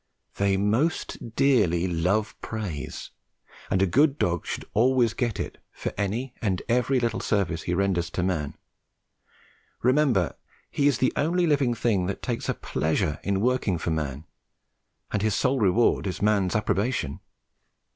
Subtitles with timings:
[0.37, 3.11] They most dearly love praise,
[3.69, 7.75] and a good dog should always get it for any and every little service he
[7.75, 8.55] renders to man.
[9.83, 10.33] Remember,
[10.71, 14.25] he is the only living thing that takes a pleasure in working for man,
[15.11, 17.19] and his sole reward is man's approbation.